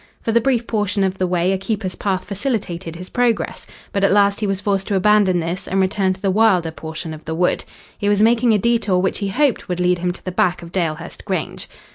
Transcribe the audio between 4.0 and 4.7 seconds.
at last he was